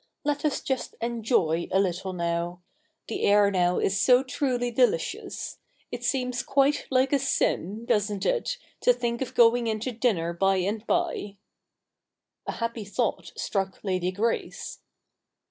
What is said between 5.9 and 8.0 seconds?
It seems quite like a sin,